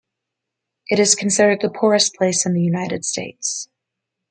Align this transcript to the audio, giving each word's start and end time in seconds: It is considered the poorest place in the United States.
It 0.87 0.97
is 0.99 1.13
considered 1.13 1.61
the 1.61 1.69
poorest 1.69 2.15
place 2.15 2.47
in 2.47 2.55
the 2.55 2.63
United 2.63 3.05
States. 3.05 3.69